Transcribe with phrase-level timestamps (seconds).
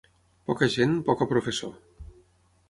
[0.51, 1.71] Poca gent, poca professó.